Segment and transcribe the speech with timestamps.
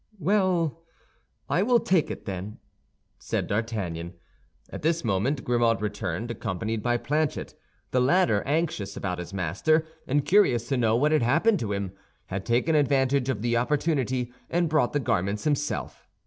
[0.17, 0.79] "Well,
[1.47, 2.57] I will take it, then,"
[3.19, 4.15] said D'Artagnan.
[4.71, 7.53] At this moment Grimaud returned, accompanied by Planchet;
[7.91, 11.91] the latter, anxious about his master and curious to know what had happened to him,
[12.25, 16.07] had taken advantage of the opportunity and brought the garments himself.